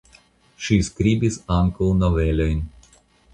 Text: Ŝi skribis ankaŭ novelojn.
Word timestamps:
Ŝi 0.67 0.77
skribis 0.87 1.37
ankaŭ 1.59 1.91
novelojn. 1.99 2.65